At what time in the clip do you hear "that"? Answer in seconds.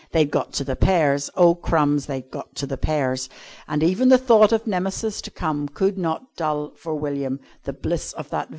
8.31-8.47